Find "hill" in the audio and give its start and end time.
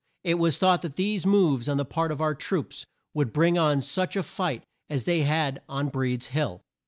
6.33-6.63